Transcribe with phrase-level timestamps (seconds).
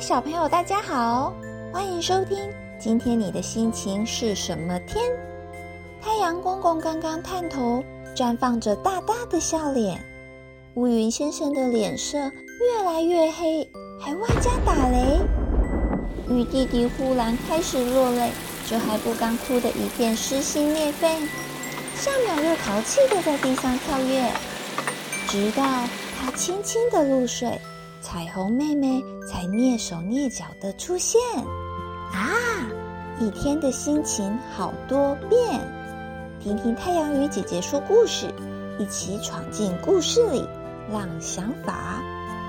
[0.00, 1.30] 小朋友，大家好，
[1.70, 2.38] 欢迎收听。
[2.78, 5.04] 今天你的心情是什么天？
[6.00, 7.84] 太阳公公刚刚探头，
[8.16, 10.02] 绽放着大大的笑脸。
[10.76, 15.20] 乌云先生的脸色越来越黑，还外加打雷。
[16.30, 18.30] 雨弟弟忽然开始落泪，
[18.66, 21.20] 这还不刚哭的一片撕心裂肺，
[21.94, 24.30] 下秒又淘气的在地上跳跃，
[25.28, 25.62] 直到
[26.18, 27.60] 他轻轻的入睡。
[28.00, 31.20] 彩虹妹妹才蹑手蹑脚的出现，
[32.12, 32.32] 啊！
[33.20, 35.60] 一天的心情好多变。
[36.40, 38.32] 听听太阳鱼姐姐说故事，
[38.78, 40.42] 一起闯进故事里，
[40.90, 42.02] 让想法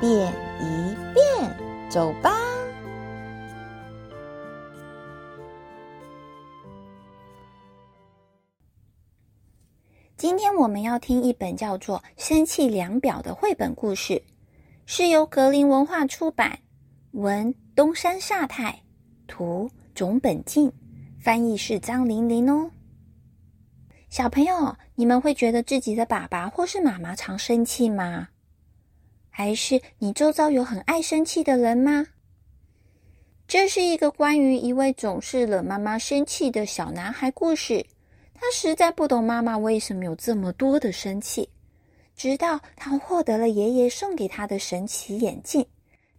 [0.00, 1.90] 变一变。
[1.90, 2.30] 走吧！
[10.16, 14.22] 今天我们要听一本叫做《生气量表》的绘本故事。
[14.94, 16.58] 是由格林文化出版，
[17.12, 18.78] 文东山煞太，
[19.26, 20.70] 图种本静，
[21.18, 22.70] 翻译是张玲玲哦。
[24.10, 28.28] 小朋友，你们会觉得自己的爸爸或是妈妈常生气吗？
[29.30, 32.08] 还是你周遭有很爱生气的人吗？
[33.48, 37.86] 这是一个关于一位总是惹妈妈生气的小男孩故事。
[38.34, 41.48] 他实在不懂妈妈为什么有这么多的生气。
[42.22, 45.66] 直到他获得了爷爷送给他的神奇眼镜，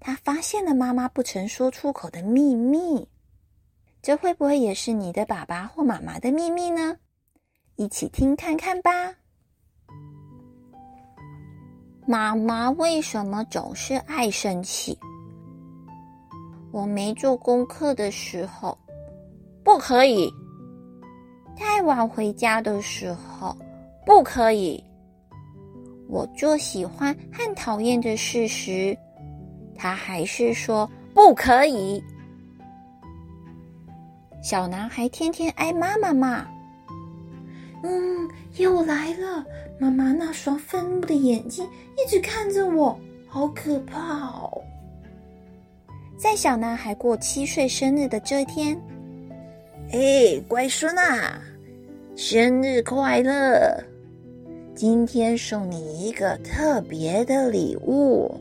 [0.01, 3.07] 他发现了妈妈不曾说出口的秘密。
[4.01, 6.97] 这会不会也是你的爸爸或妈妈的秘密呢？
[7.77, 8.91] 一起听看看吧。
[12.05, 14.99] 妈妈为什么总是爱生气？
[16.73, 18.77] 我没做功课的时候，
[19.63, 20.29] 不可以；
[21.55, 23.55] 太晚回家的时候，
[24.05, 24.83] 不可以。
[26.13, 28.95] 我做喜欢和讨厌的事时，
[29.75, 32.01] 他还是说不可以。
[34.43, 36.45] 小男孩天天挨妈妈骂。
[37.81, 39.43] 嗯，又来了！
[39.79, 41.67] 妈妈那双愤怒的眼睛
[41.97, 44.61] 一直看着我，好可怕哦！
[46.15, 48.79] 在小男孩过七岁生日的这天，
[49.91, 51.41] 哎，乖孙啊，
[52.15, 53.83] 生日快乐！
[54.75, 58.39] 今天送你一个特别的礼物。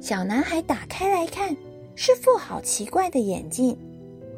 [0.00, 1.56] 小男孩打开来看，
[1.94, 3.76] 是副好奇怪的眼镜，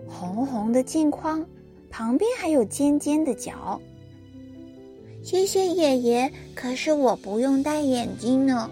[0.07, 1.45] 红红的镜框，
[1.89, 3.81] 旁边还有尖尖的角。
[5.23, 8.71] 谢谢爷爷，可是我不用戴眼镜呢。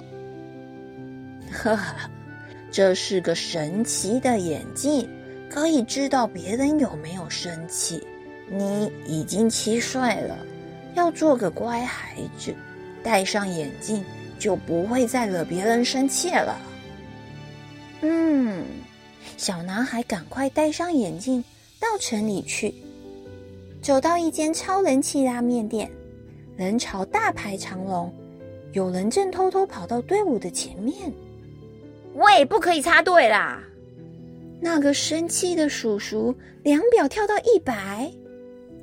[1.51, 2.11] 哈哈，
[2.71, 5.09] 这是个神奇的眼镜，
[5.49, 8.07] 可以知道别人有没有生气。
[8.51, 10.37] 你已经七岁了。
[10.97, 12.55] 要做个乖孩子，
[13.03, 14.03] 戴上眼镜
[14.39, 16.59] 就不会再惹别人生气了。
[18.01, 18.65] 嗯，
[19.37, 21.45] 小男孩赶快戴上眼镜，
[21.79, 22.75] 到城里去。
[23.83, 25.89] 走到一间超人气拉面店，
[26.57, 28.13] 人潮大排长龙，
[28.73, 31.13] 有人正偷偷跑到队伍的前面。
[32.15, 33.63] 喂，不可以插队啦！
[34.61, 38.11] 那个生气的叔叔量表跳到一百，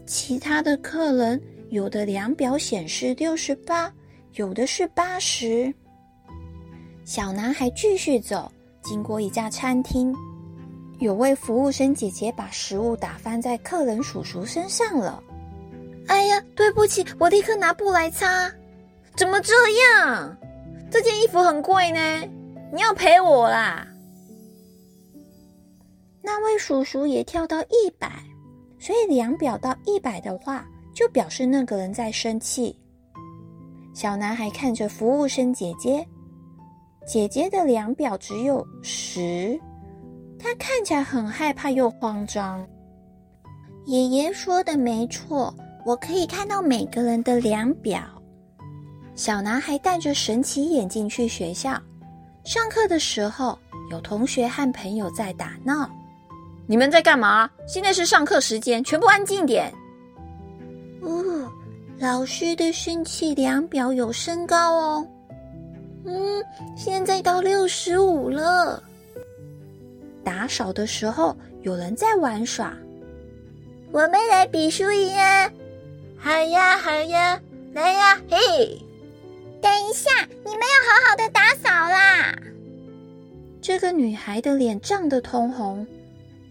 [0.05, 1.41] 其他的客人。
[1.73, 3.91] 有的量表显示六十八，
[4.33, 5.73] 有的是八十。
[7.03, 8.51] 小男孩继续走，
[8.83, 10.15] 经过一家餐厅，
[10.99, 15.23] 有位服务生姐姐把食物打翻在客人叔叔身上了。
[16.05, 18.47] 哎呀，对不起，我立刻拿布来擦。
[19.15, 19.51] 怎么这
[19.97, 20.37] 样？
[20.91, 22.21] 这件衣服很贵呢，
[22.71, 23.87] 你要赔我啦。
[26.21, 28.23] 那位叔叔也跳到一百，
[28.77, 30.63] 所以量表到一百的话。
[30.93, 32.77] 就表示那个人在生气。
[33.93, 36.07] 小男孩看着服务生姐姐，
[37.05, 39.59] 姐姐的量表只有十，
[40.39, 42.65] 他看起来很害怕又慌张。
[43.85, 45.53] 爷爷说的没错，
[45.85, 48.01] 我可以看到每个人的量表。
[49.13, 51.79] 小男孩戴着神奇眼镜去学校，
[52.45, 53.59] 上课的时候
[53.91, 55.89] 有同学和朋友在打闹。
[56.65, 57.49] 你们在干嘛？
[57.67, 59.71] 现在是上课时间，全部安静点。
[61.03, 61.51] 哦，
[61.99, 65.07] 老师的生气量表有升高哦。
[66.05, 66.43] 嗯，
[66.75, 68.81] 现在到六十五了。
[70.23, 72.73] 打扫的时候，有人在玩耍。
[73.91, 75.51] 我们来比输赢啊！
[76.17, 77.39] 好呀，好呀，
[77.73, 78.81] 来呀，嘿！
[79.61, 80.09] 等一下，
[80.43, 82.35] 你们要好好的打扫啦。
[83.61, 85.85] 这个女孩的脸涨得通红，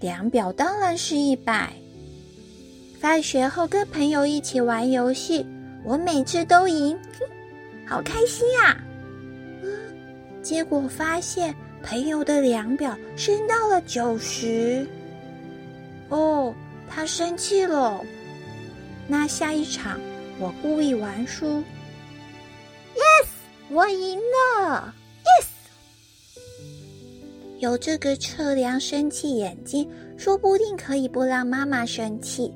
[0.00, 1.72] 量表当然是一百。
[3.02, 5.44] 放学后跟朋友一起玩游戏，
[5.82, 6.96] 我每次都赢，
[7.84, 8.78] 好开心啊！
[10.40, 11.52] 结果发现
[11.82, 14.86] 朋友的量表升到了九十。
[16.10, 16.54] 哦，
[16.88, 18.00] 他生气了。
[19.08, 19.98] 那下一场
[20.38, 21.60] 我故意玩输。
[22.94, 23.26] Yes，
[23.68, 24.20] 我赢
[24.60, 24.94] 了。
[25.24, 25.46] Yes，
[27.58, 32.54] 有这个测量生气眼睛，说不定可以不让妈妈生气。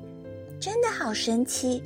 [0.59, 1.81] 真的好神奇。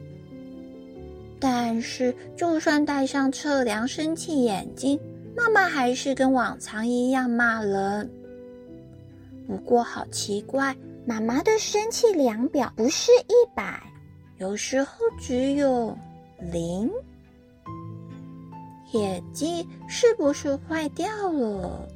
[1.39, 4.99] 但是，就算戴上测量生气眼镜，
[5.35, 8.11] 妈妈还是跟往常一样骂人。
[9.47, 10.75] 不过，好奇怪，
[11.05, 13.81] 妈妈的生气量表不是一百，
[14.37, 15.97] 有时候只有
[16.51, 16.89] 零。
[18.93, 21.87] 眼镜是不是坏掉了？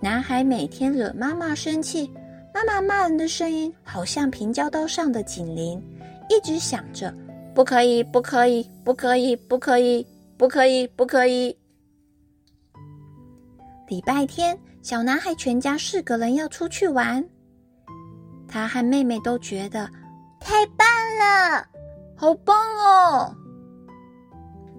[0.00, 2.10] 男孩每天惹妈妈生气，
[2.54, 5.82] 妈妈骂人的声音好像平交道上的警铃，
[6.28, 7.12] 一直响着。
[7.54, 10.06] 不可以，不可以，不可以，不可以，
[10.38, 11.56] 不可以，不可以。
[13.88, 17.22] 礼拜天，小男孩全家四个人要出去玩，
[18.48, 19.86] 他和妹妹都觉得
[20.40, 20.86] 太棒
[21.18, 21.66] 了，
[22.16, 23.34] 好棒哦！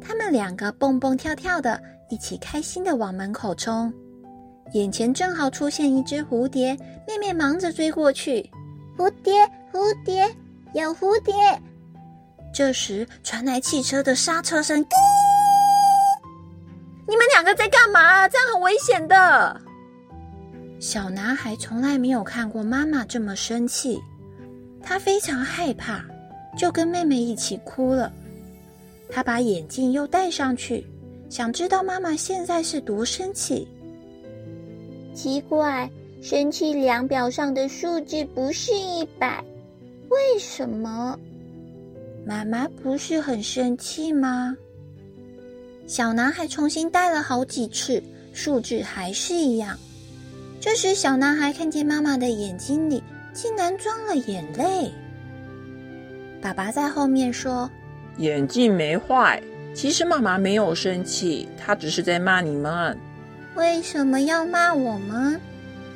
[0.01, 1.79] 他们两个蹦蹦跳跳的，
[2.09, 3.93] 一起开心的往门口冲。
[4.73, 6.75] 眼前正好出现一只蝴蝶，
[7.07, 8.49] 妹妹忙着追过去。
[8.97, 9.33] 蝴蝶，
[9.71, 10.27] 蝴蝶，
[10.73, 11.33] 有蝴蝶。
[12.51, 14.79] 这时传来汽车的刹车声，
[17.07, 18.27] 你们两个在干嘛？
[18.27, 19.61] 这样很危险的。
[20.79, 24.01] 小男孩从来没有看过妈妈这么生气，
[24.81, 26.03] 他非常害怕，
[26.57, 28.11] 就跟妹妹一起哭了。
[29.09, 30.85] 他把眼镜又戴上去，
[31.29, 33.67] 想知道妈妈现在是多生气。
[35.13, 35.89] 奇怪，
[36.21, 39.43] 生气量表上的数字不是一百，
[40.09, 41.17] 为什么？
[42.25, 44.55] 妈妈不是很生气吗？
[45.85, 48.01] 小男孩重新戴了好几次，
[48.33, 49.77] 数字还是一样。
[50.59, 54.91] 这时，小男孩看见妈妈的眼睛里竟然装了眼泪。
[56.41, 57.69] 爸爸在后面说
[58.17, 59.43] ：“眼镜没坏，
[59.75, 62.97] 其实妈妈没有生气，她只是在骂你们。
[63.55, 65.39] 为什么要骂我们？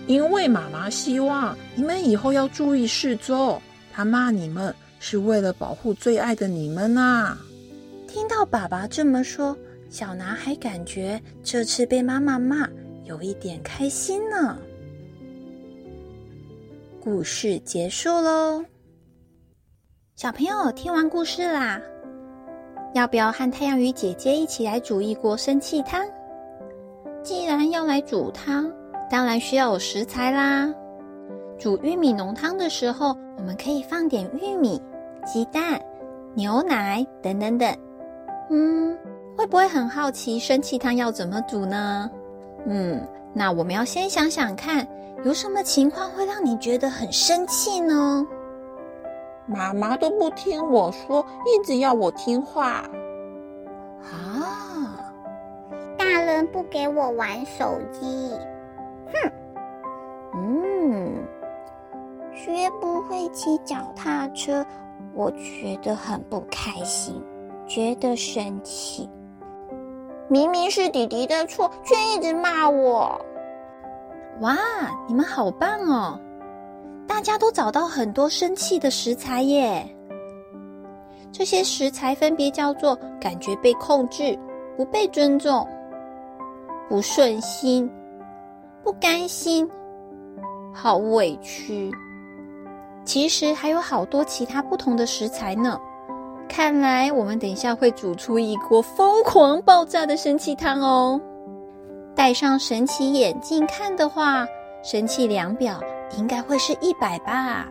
[0.07, 3.62] 因为妈妈希望你们以后要注意四周。
[3.94, 7.38] 她骂你们。”是为了保护最爱的你们呐！
[8.07, 9.56] 听到爸爸这么说，
[9.92, 12.68] 小男孩感觉这次被妈妈骂
[13.06, 14.57] 有一点开心呢。
[17.00, 18.65] 故事结束喽，
[20.15, 21.80] 小朋友听完故事啦，
[22.95, 26.04] 要不要和太阳鱼姐姐一起来煮一锅生气汤？
[27.23, 28.71] 既然要来煮汤，
[29.09, 30.73] 当然需要有食材啦。
[31.59, 34.81] 煮玉米浓汤的时候，我们可以放点玉米、
[35.25, 35.79] 鸡蛋、
[36.35, 37.75] 牛奶等等等。
[38.49, 38.97] 嗯，
[39.35, 42.09] 会不会很好奇生气汤要怎么煮呢？
[42.65, 44.87] 嗯，那我们要先想想看，
[45.25, 48.25] 有什么情况会让你觉得很生气呢？
[49.45, 52.83] 妈妈都不听我说，一直要我听话。
[56.33, 58.31] 人不给我玩手机，
[59.07, 59.31] 哼！
[60.35, 61.25] 嗯。
[62.35, 64.63] 学不会骑脚踏车，
[65.13, 67.24] 我觉得很不开心，
[67.65, 69.09] 觉得生气。
[70.27, 73.19] 明明是弟弟的错，却一直骂我。
[74.42, 74.56] 哇，
[75.07, 76.19] 你们好棒哦！
[77.07, 79.87] 大家都找到很多生气的食材耶。
[81.31, 84.37] 这些食材分别叫做：感觉被控制、
[84.75, 85.68] 不被尊重、
[86.89, 87.89] 不顺心、
[88.83, 89.69] 不甘心、
[90.73, 91.91] 好委屈。
[93.03, 95.79] 其实还有好多其他不同的食材呢。
[96.49, 101.19] 看来我们等一下会煮出一锅疯狂爆炸的生气汤哦。
[102.15, 104.47] 戴上神奇眼镜看的话，
[104.81, 105.79] 生气量表
[106.17, 107.67] 应该会是一百吧。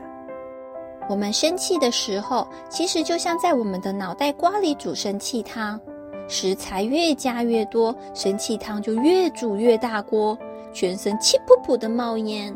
[1.09, 5.81] 我们生气的时候，其实就像在我们的脑袋瓜里煮生气汤，
[6.29, 10.37] 食材越加越多，生气汤就越煮越大锅，
[10.73, 12.55] 全身气噗噗的冒烟，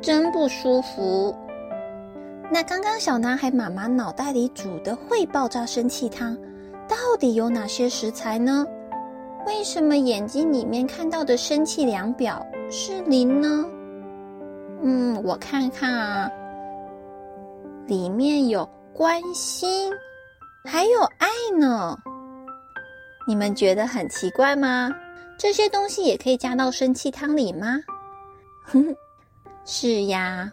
[0.00, 1.34] 真不舒服。
[2.50, 6.36] 那刚刚小男孩妈妈脑袋里煮的会爆炸生气汤，
[6.88, 8.66] 到底有哪些食材呢？
[9.46, 13.64] 为什么眼睛里面看到的生气量表是零呢？
[14.82, 16.30] 嗯，我看看啊，
[17.86, 19.90] 里面有关心，
[20.64, 21.96] 还有爱呢。
[23.26, 24.90] 你们觉得很奇怪吗？
[25.38, 27.80] 这些东西也可以加到生气汤里吗？
[29.64, 30.52] 是呀。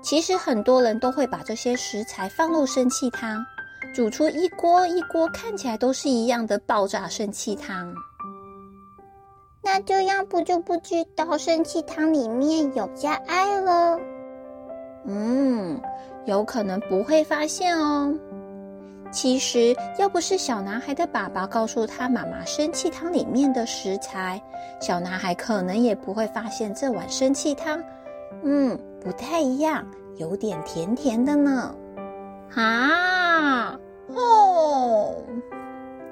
[0.00, 3.44] 其实很多人都会把这些食材放入生气汤，
[3.94, 7.92] 煮出一锅一锅看起来都是一样的爆炸生气汤。
[9.60, 13.98] 那这样不就不知道生气汤里面有加爱了？
[15.04, 15.78] 嗯，
[16.24, 18.14] 有可能不会发现哦。
[19.10, 24.40] 其实，要不是小男孩的爸爸告诉他妈妈生气汤里面的食材，
[24.80, 27.82] 小男孩可能也不会发现这碗生气汤，
[28.42, 29.86] 嗯，不太一样，
[30.16, 31.74] 有点甜甜的呢。
[32.54, 35.14] 啊，哦，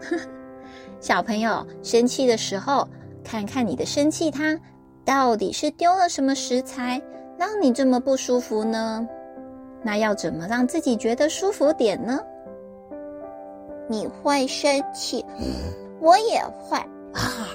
[0.98, 2.88] 小朋友生气的时候，
[3.22, 4.58] 看看你的生气汤
[5.04, 7.00] 到底是丢了什么食材，
[7.38, 9.06] 让你这么不舒服呢？
[9.82, 12.18] 那要怎么让自己觉得舒服点呢？
[13.88, 15.24] 你会生气，
[16.00, 16.76] 我也会
[17.12, 17.48] 啊！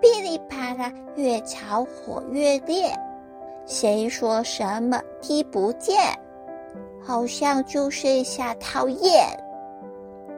[0.00, 2.90] 噼里啪啦，越吵火越烈。
[3.66, 5.96] 谁说什么听不见？
[7.02, 9.24] 好像就剩下讨厌。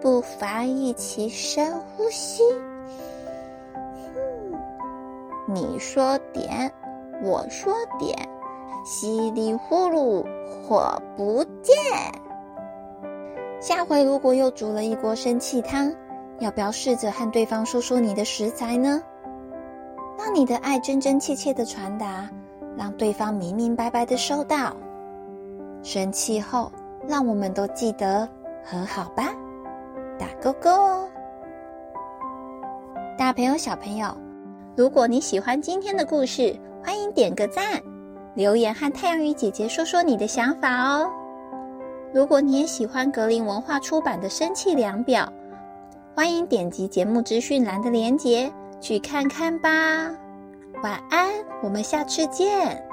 [0.01, 2.43] 不妨一起深呼吸。
[5.47, 6.73] 你说点，
[7.23, 8.17] 我说点，
[8.85, 10.25] 稀里呼噜，
[10.67, 11.75] 火不见。
[13.63, 15.95] 下回如果又煮了一锅生气汤，
[16.41, 19.01] 要不要试着和对方说说你的食材呢？
[20.19, 22.29] 让你的爱真真切切的传达，
[22.77, 24.77] 让对方明明白白的收到。
[25.81, 26.73] 生气后，
[27.07, 28.29] 让我们都记得
[28.65, 29.33] 和好吧，
[30.19, 31.09] 打勾勾哦！
[33.17, 34.13] 大朋友小朋友，
[34.75, 36.53] 如果你喜欢今天的故事，
[36.83, 37.81] 欢迎点个赞，
[38.35, 41.09] 留言和太阳鱼姐姐说说你的想法哦。
[42.15, 45.25] 如果你也喜欢格林文化出版的《生气量表》，
[46.15, 49.71] 欢迎点击节目资讯栏的链接去看看吧。
[50.83, 51.31] 晚安，
[51.63, 52.92] 我们下次见。